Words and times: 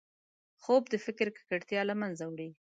خوب 0.63 0.83
د 0.89 0.95
فکر 1.05 1.27
ککړتیا 1.35 1.81
له 1.89 1.95
منځه 2.01 2.23
وړي 2.27 2.49